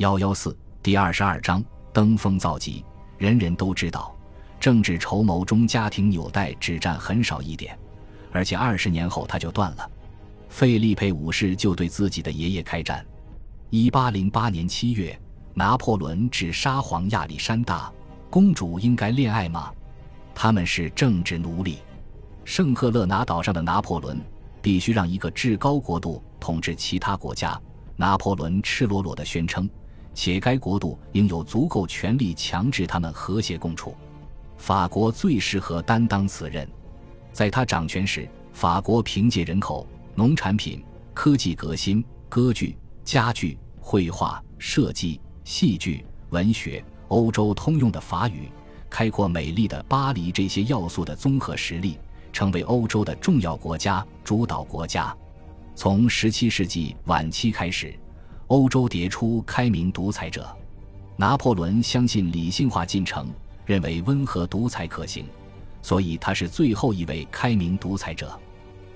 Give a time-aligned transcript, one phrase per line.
[0.00, 1.62] 幺幺四第二十二章
[1.92, 2.82] 登峰造极。
[3.18, 4.16] 人人都知道，
[4.58, 7.78] 政治筹谋中家庭纽带只占很少一点，
[8.32, 9.90] 而且二十年后他就断了。
[10.48, 13.04] 费利佩五世就对自己的爷爷开战。
[13.68, 15.20] 一八零八年七月，
[15.52, 17.92] 拿破仑指沙皇亚历山大
[18.30, 19.70] ：“公主应该恋爱吗？
[20.34, 21.80] 他们是政治奴隶。”
[22.46, 24.18] 圣赫勒拿岛上的拿破仑
[24.62, 27.60] 必须让一个至高国度统治其他国家。
[27.96, 29.68] 拿破仑赤裸裸地宣称。
[30.14, 33.94] 且该国度应有足够权力强制他们和谐共处。
[34.56, 36.68] 法国最适合担当此任。
[37.32, 40.84] 在他掌权时，法国凭借人口、农产品、
[41.14, 48.50] 科技革新、歌剧、家具、绘画、设计、戏剧、文学、欧洲通用的法语、
[48.90, 51.98] 开阔美丽的巴黎这些要素的综合实力，
[52.32, 55.16] 成为欧洲的重要国家、主导国家。
[55.74, 57.98] 从17世纪晚期开始。
[58.50, 60.44] 欧洲迭出开明独裁者，
[61.16, 63.28] 拿破仑相信理性化进程，
[63.64, 65.24] 认为温和独裁可行，
[65.82, 68.36] 所以他是最后一位开明独裁者。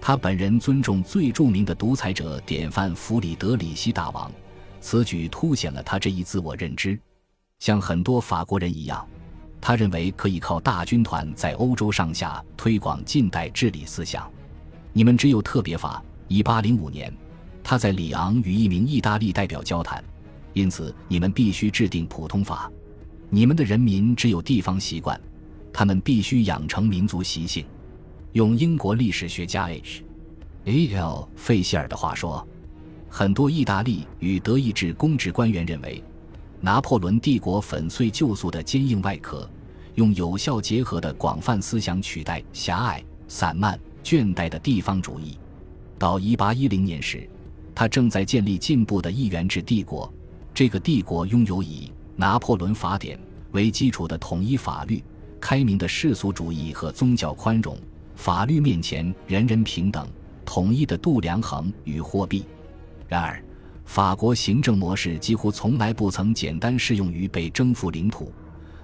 [0.00, 4.30] 他本人尊重最著名的独裁者典范弗里德里希大王，
[4.80, 6.96] 此举凸显了他这一自我认知。
[7.58, 9.04] 像很多法国人一样，
[9.60, 14.30] 他认为可以靠大军团在欧洲上下推广近代治理思想。
[14.92, 16.00] 你们只有特别法。
[16.28, 17.12] 一八零五年。
[17.70, 20.02] 他在里昂与一名意大利代表交谈，
[20.54, 22.68] 因此你们必须制定普通法。
[23.28, 25.20] 你们的人民只有地方习惯，
[25.72, 27.64] 他们必须养成民族习性。
[28.32, 30.02] 用英国历史学家 H.
[30.64, 30.88] A.
[30.96, 31.28] L.
[31.36, 32.44] 费希尔的话说，
[33.08, 36.02] 很多意大利与德意志公职官员认为，
[36.60, 39.48] 拿破仑帝国粉碎旧俗的坚硬外壳，
[39.94, 45.38] 用有效结合的广泛思想取代狭隘、散漫、倦怠的地方主义。
[46.00, 47.30] 到1810年时。
[47.80, 50.12] 他正在建立进步的一元制帝国，
[50.52, 53.16] 这个帝国拥有以《拿破仑法典》
[53.52, 55.02] 为基础的统一法律、
[55.40, 57.74] 开明的世俗主义和宗教宽容、
[58.16, 60.06] 法律面前人人平等、
[60.44, 62.44] 统一的度量衡与货币。
[63.08, 63.42] 然而，
[63.86, 68.30] 法国行政模式几乎从来不曾简单适用于被征服领土，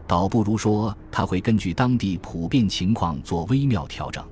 [0.06, 4.25] 倒不如说他会根据当地普遍情况做微妙调整。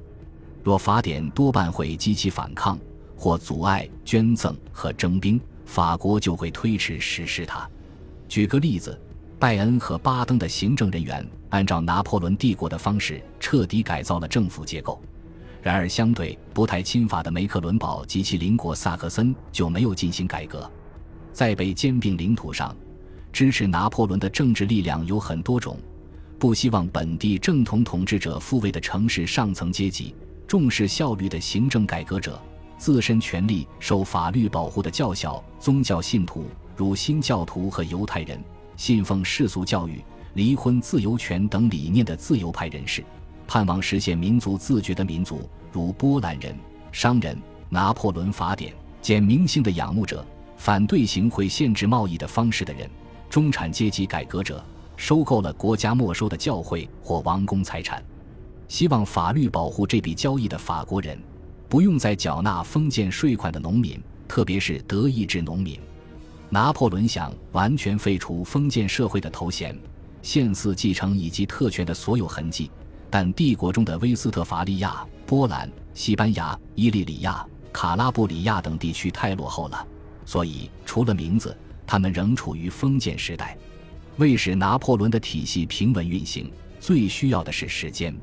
[0.63, 2.79] 若法典多半会激起反抗。
[3.17, 7.69] 或阻碍捐赠和征兵，法国就会推迟实施它。
[8.29, 8.99] 举个例子，
[9.39, 15.01] 拜恩和巴登的行政人员按照拿破仑帝国的方式彻底改造了政府结构，
[15.63, 20.71] 然而相对不太亲法的梅克伦堡及其邻国萨克森就没有进行改革。
[21.33, 22.75] 在被兼并领土上，
[23.33, 25.79] 支持拿破仑的政治力量有很多种：
[26.39, 30.15] 不希望本地正统统治者复位的城市上层阶级，
[30.47, 32.41] 重视效率的行政改革者。
[32.77, 36.45] 自身权利受法律保护的较小宗教信徒，
[36.77, 38.39] 如新教徒和犹太人；
[38.77, 40.05] 信奉世俗教育、
[40.35, 43.03] 离婚自由权等理念的自由派人士；
[43.47, 46.55] 盼望实现民族自觉的民族，如波兰人、
[46.93, 47.37] 商人；
[47.71, 50.19] 拿破仑法典简明性的仰慕者；
[50.57, 52.89] 反对行贿限制贸易的方式的人；
[53.31, 54.57] 中产阶级改革者；
[54.97, 58.03] 收购了国家没收的教会或王公财产；
[58.69, 61.19] 希望法律保护这笔交易的法国人。
[61.69, 65.79] 不用再缴纳封建税款的农民，特别是德意志农民，
[66.49, 69.77] 拿破仑想完全废除封建社会的头衔、
[70.23, 72.71] 献祀继承以及特权的所有痕迹。
[73.11, 79.87] 但帝国中的威斯特伐利亚、波兰、西班牙、伊利里亚、卡拉布里亚等地区太落后了，
[80.25, 83.57] 所以除了名字，他们仍处于封建时代。
[84.17, 88.15] 为使拿破仑的体系平稳运行，最需要的是时间。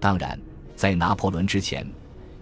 [0.00, 0.38] 当然，
[0.74, 1.86] 在拿破仑之前。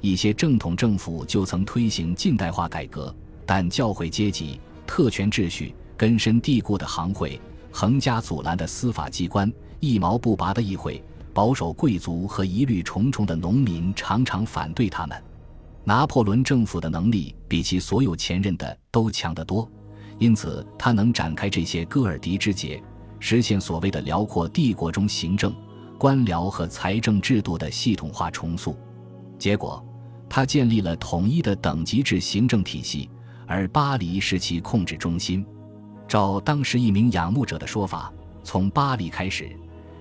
[0.00, 7.38] 一些正统政府就曾推行近代化改革，但教会阶级、特权秩序、根深蒂固的行会、
[7.70, 15.22] 横加阻拦的司法机关、一毛不拔的议会、保守贵族和疑虑重重的农民常常反对他们。
[15.84, 19.70] 拿破仑政府的能力比其所有前任的都强得多，
[20.18, 22.82] 因此他能展开这些戈尔迪之节，
[23.18, 25.54] 实现所谓的辽阔帝国中行政、
[25.98, 28.74] 官僚和财政制度的系统化重塑。
[29.38, 29.84] 结果。
[30.30, 33.10] 他建立了统一的等级制行政体系，
[33.48, 35.44] 而巴黎是其控制中心。
[36.06, 38.12] 照当时一名仰慕者的说法，
[38.44, 39.50] 从巴黎开始，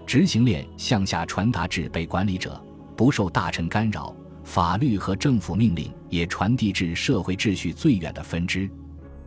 [0.05, 2.63] 执行链向下传达至被管理者，
[2.95, 8.69] 不受大臣干扰；法律和政府命令也传递至社会秩序最远的分支。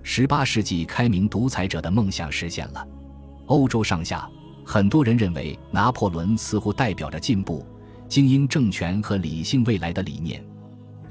[0.04, 2.86] 十八世纪开明独裁者的梦想实现了。
[3.46, 4.28] 欧洲上下
[4.64, 7.66] 很多人认为，拿破仑似乎代表着进步、
[8.08, 10.44] 精英政权和理性未来的理念。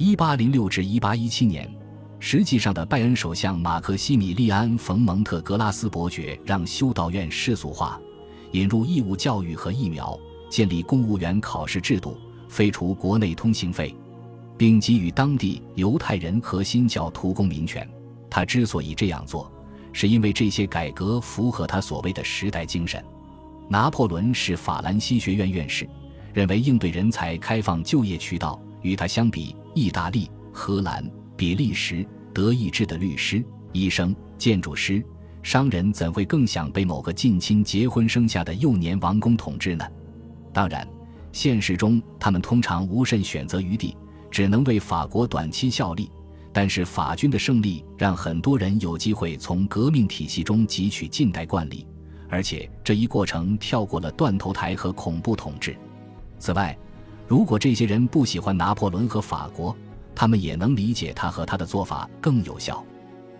[0.03, 1.71] 一八零六至一八一七年，
[2.19, 8.01] 实际上的拜恩首相马克西米利安·冯·蒙特格拉斯伯爵让修道院世俗化，
[8.53, 10.19] 引入义务教育和疫苗，
[10.49, 12.17] 建立公务员考试制度，
[12.49, 13.95] 废除国内通行费，
[14.57, 17.87] 并给予当地犹太人和新教徒公民权。
[18.27, 19.51] 他之所以这样做，
[19.93, 23.05] 是因为这些改革符合他所谓的时代精神。
[23.69, 25.87] 拿破仑是法兰西学院院士，
[26.33, 28.59] 认为应对人才开放就业渠道。
[28.81, 31.03] 与他相比，意大利、荷兰。
[31.37, 35.03] 比利时、德意志的律师、医生、建筑师、
[35.41, 39.83] 商人怎会更想被某个近亲结婚生下的幼年王公统治呢？
[40.53, 40.87] 当然，
[41.31, 43.97] 现实中他们通常无甚选择余地，
[44.29, 46.11] 只能为法国短期效力。
[46.53, 51.87] 但是法军的胜利让很多人有机会从革命体系中汲取近代惯例，
[52.29, 55.75] 而且这一过程跳过了断头台和恐怖统治。
[56.37, 56.77] 此外，
[57.31, 59.73] 如果这些人不喜欢拿破仑和法国，
[60.13, 62.83] 他们也能理解他和他的做法更有效，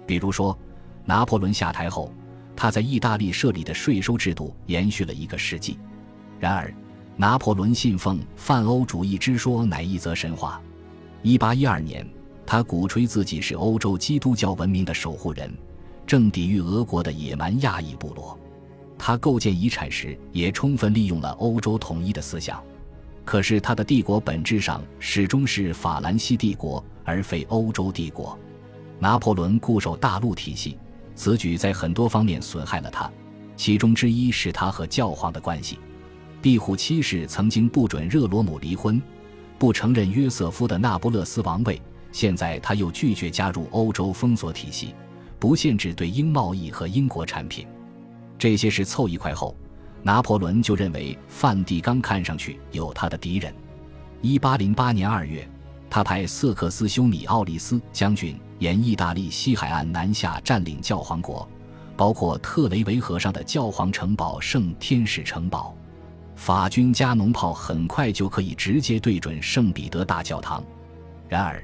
[0.08, 0.58] 比如说，
[1.04, 2.10] 拿破仑下台后，
[2.56, 5.78] 他在意大利设立的税收制度延续了一个世纪。
[6.40, 6.74] 然而，
[7.18, 10.62] 拿破仑信奉泛欧主义之说乃一则神话。
[11.24, 12.10] 1812年，
[12.46, 15.54] 他鼓吹自己是欧洲基督教文明的守护人，
[16.08, 18.40] 正抵御俄国的野蛮亚裔部落。
[18.98, 22.64] 他构建遗产时也充分利用了欧洲统一的思想。
[23.24, 28.38] 可是他的帝国本质上始终是法兰西帝国，而非欧洲帝国。
[29.00, 30.78] 拿破仑固守大陆体系，
[31.16, 33.10] 此举在很多方面损害了他，
[33.56, 35.80] 其中之一是他和教皇的关系。
[36.42, 39.02] 庇护七世曾经不准热罗姆离婚，
[39.58, 41.82] 不承认约瑟夫的那不勒斯王位，
[42.12, 44.96] 现在他又拒绝加入欧洲封锁体系，
[45.40, 47.68] 不限制对英贸易和英国产品。
[48.38, 49.56] 这些事凑一块后。
[50.04, 53.54] 拿破仑就认为梵蒂冈看上去有他的敌人。
[54.22, 55.48] 一八零八年二月，
[55.90, 61.48] 他派瑟克斯修米奥利斯将军沿意大利西海岸南下，占领教皇国，
[61.96, 65.76] 包括特雷维河上的教皇城堡圣天使城堡。
[66.36, 70.64] 法军加农炮很快就可以直接对准圣彼得大教堂。
[71.30, 71.64] 然而，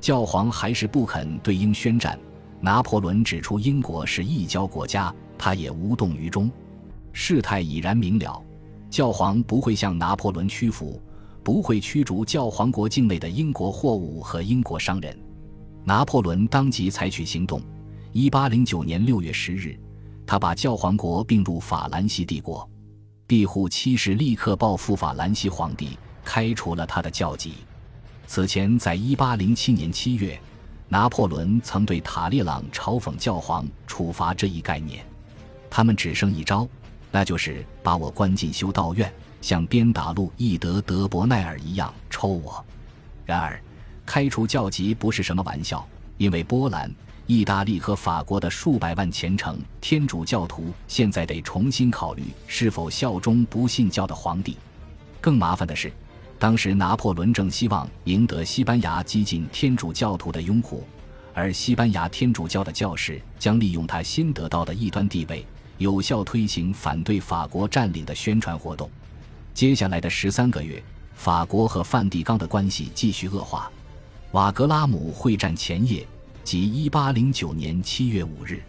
[0.00, 2.18] 教皇还是不肯对英宣战。
[2.60, 6.50] 拿破仑指出，英国是异教国家，他也无动于衷。
[7.12, 8.42] 事态已然明了，
[8.90, 11.00] 教皇不会向拿破仑屈服，
[11.42, 15.18] 不会驱逐教皇国境内的英国货物和英国商人。
[15.84, 17.60] 拿破仑当即采取行动。
[18.12, 19.78] 一八零九年六月十日，
[20.26, 22.68] 他把教皇国并入法兰西帝国。
[23.26, 27.52] 庇护七世立刻报复法兰西皇帝，开除了他的教籍。
[28.26, 30.38] 此前，在一八零七年七月，
[30.88, 35.04] 拿破仑曾对塔列朗嘲讽教皇处罚这一概念。
[35.70, 36.66] 他们只剩一招。
[37.10, 42.64] 那就是把我关进修道院，像鞭打路易德·德伯奈尔一样抽我。
[43.24, 43.60] 然而，
[44.04, 46.90] 开除教籍不是什么玩笑，因为波兰、
[47.26, 54.56] 意大利和法国的数百万虔诚天主教徒现在得重新考虑是否效忠不信教的皇帝。
[55.20, 55.92] 更麻烦的是，
[56.38, 60.86] 当时拿破仑正希望赢得西班牙激进天主教徒的拥护，
[61.34, 65.44] 而西班牙天主教的教士将利用他新得到的异端地位。
[65.78, 68.90] 有效推行反对法国占领的宣传活动。
[69.54, 70.82] 接下来的十三个月，
[71.14, 73.70] 法国和梵蒂冈的关系继续恶化。
[74.32, 76.06] 瓦格拉姆会战前夜，
[76.44, 78.62] 即一八零九年七月五日，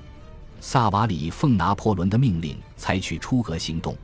[0.61, 3.95] 萨瓦里奉拿破仑的命令采取出格行动，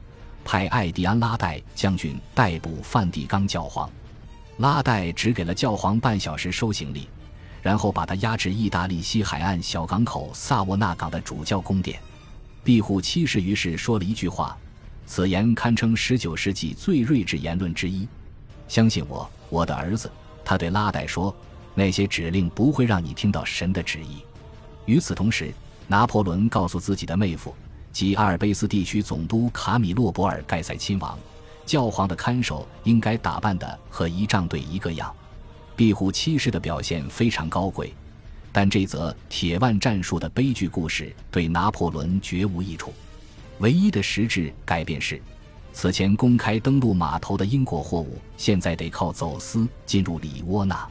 [0.43, 3.89] 派艾迪安拉代将军逮捕梵蒂冈教皇。
[4.57, 7.07] 拉代只给了教皇半小时收行李，
[7.61, 11.99] 然后把他押至意大利西海岸小港口萨沃纳港的主教宫殿。
[12.65, 14.57] 庇护七世于是说了一句话，
[15.05, 18.07] 此言堪称十九世纪最睿智言论之一。
[18.67, 20.11] 相信我，我的儿子，
[20.43, 21.33] 他对拉代说
[21.75, 24.25] ：“那些指令不会让你听到神的旨意。”
[24.85, 25.53] 与此同时，
[25.87, 27.53] 拿破仑告诉自己的妹夫
[27.91, 31.15] 及阿尔卑斯地区总督卡米洛·博尔盖塞亲王，
[31.67, 35.15] 教皇的看守应该打扮的和仪仗队一个样。
[35.75, 37.93] 庇护七世的表现非常高贵。
[38.57, 42.93] 但这则铁腕战术的悲剧故事对拿破仑绝无益处。
[43.59, 45.21] 唯一的实质改变是，
[45.73, 50.87] 此前公开登陆码头的英国货物，现在得靠走私进入里窝纳。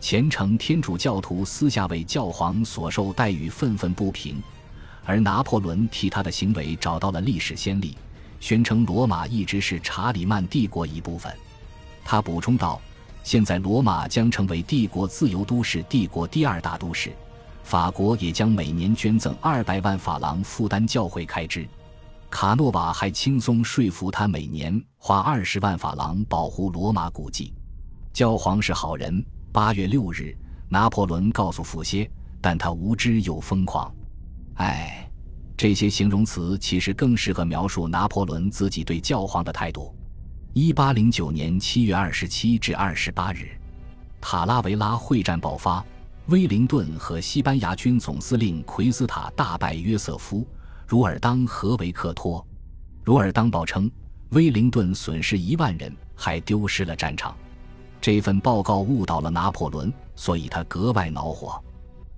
[0.00, 4.42] 虔诚天主教徒私下为教皇所受待遇愤愤不平，
[5.04, 7.98] 而拿破仑替他的行为找到了历史先例，
[8.40, 11.30] 宣称罗马一直是查理曼帝国一部分。
[12.02, 12.80] 他补充道。
[13.24, 17.10] 现在，罗马将成为帝国自由都市，帝国第二大都市。
[17.62, 21.66] 法国也将每年捐赠二百万法郎负担教会开支。
[22.28, 27.54] 卡诺瓦还轻松说服他每年花二十万法郎保护罗马古迹。
[28.12, 29.24] 教皇是好人。
[29.50, 30.36] 八月六日，
[30.68, 32.10] 拿破仑告诉傅歇，
[32.42, 33.90] 但他无知又疯狂。
[34.56, 35.08] 哎，
[35.56, 39.96] 这些形容词其实更适合描述拿破仑自己对教皇的态度。
[40.56, 43.48] 一八零九年七月二十七至二十八日，
[44.20, 45.84] 塔拉维拉会战爆发，
[46.26, 50.42] 威灵顿和西班牙军总司令奎斯塔大败约瑟夫·
[50.86, 52.46] 茹尔当和维克托。
[53.02, 53.90] 茹尔当报称，
[54.28, 57.36] 威灵顿损失一万人，还丢失了战场。
[58.00, 61.60] 这份报告误导了拿破仑，所以他格外恼火。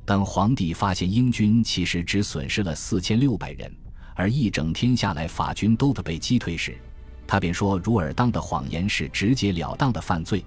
[0.04, 3.74] 等皇帝发现英军其实只损失了四千六百人，
[4.14, 6.76] 而一整天下来法军都得被击退时，
[7.26, 10.44] 他便说茹尔当的谎言是直截了当的犯罪，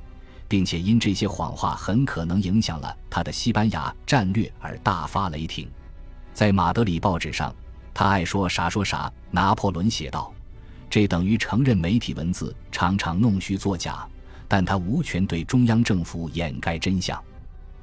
[0.48, 5.70] 并且因这些谎话很可能影响了他的西班牙战略而大发雷霆。
[6.34, 7.54] 在马德里报纸上，
[7.94, 9.12] 他爱说啥说啥。
[9.32, 10.34] 拿破仑写道
[10.90, 14.08] ：“这等于承认媒体文字常常弄虚作假，
[14.48, 17.22] 但他无权对中央政府掩盖真相。”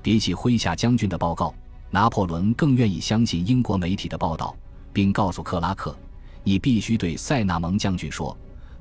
[0.03, 1.55] 比起麾下将军的报告。
[1.88, 4.57] 拿破仑更愿意相信英国媒体的报道，
[4.93, 5.97] 并告诉克拉克
[6.43, 8.37] ：“你必须对塞纳蒙将军说，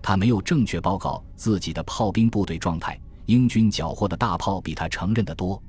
[0.05, 3.01] 他没有正确报告自己的炮兵部队状态。
[3.25, 5.59] 英军缴获的大炮比他承认的多。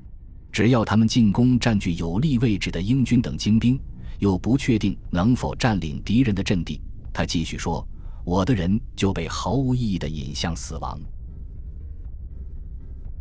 [0.52, 3.80] 只要他们进攻占据有利位置的英军等精兵，
[4.18, 6.78] 又不确定能否占领敌人的阵地。”
[7.14, 7.82] 他继续说
[8.26, 11.00] ：“我的人就被毫无意义的引向死亡。”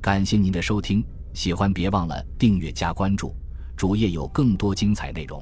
[0.03, 1.01] 感谢您的收听，
[1.33, 3.33] 喜欢别忘了订阅加关注。
[3.77, 5.41] 主页有更多精彩内容。